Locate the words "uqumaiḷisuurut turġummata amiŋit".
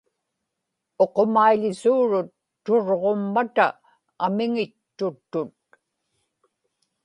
1.03-4.73